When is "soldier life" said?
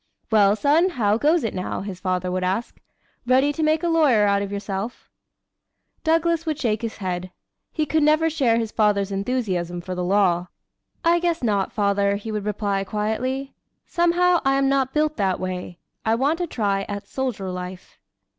17.07-17.99